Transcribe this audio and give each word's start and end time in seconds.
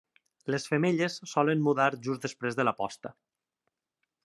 Les 0.53 0.63
femelles 0.71 1.17
solen 1.33 1.61
mudar 1.67 1.87
just 2.09 2.25
després 2.29 2.59
de 2.61 2.67
la 2.69 2.75
posta. 2.83 3.15